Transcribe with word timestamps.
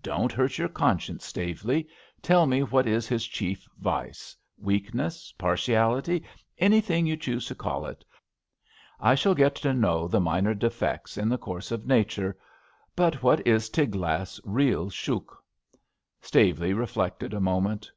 Don't 0.00 0.32
hurt 0.32 0.56
your 0.56 0.70
conscience, 0.70 1.26
Staveley. 1.26 1.86
Tell 2.22 2.46
me 2.46 2.62
what 2.62 2.86
is 2.86 3.06
his 3.06 3.26
chief 3.26 3.68
vice— 3.78 4.34
^weak 4.64 4.94
ness, 4.94 5.30
partiality— 5.36 6.22
anything 6.58 7.06
you 7.06 7.18
choose 7.18 7.44
to 7.48 7.54
call 7.54 7.84
it. 7.84 8.02
I 8.98 9.14
shall 9.14 9.34
get 9.34 9.54
to 9.56 9.74
know 9.74 10.08
the 10.08 10.20
minor 10.20 10.54
defects 10.54 11.18
in 11.18 11.28
the 11.28 11.36
course 11.36 11.70
of 11.70 11.84
nature; 11.86 12.34
but 12.96 13.22
what 13.22 13.46
is 13.46 13.68
Tiglath's 13.68 14.40
real 14.42 14.88
shouk?'' 14.88 15.36
Staveley 16.28 16.72
reflected 16.72 17.34
a 17.34 17.38
moment. 17.40 17.92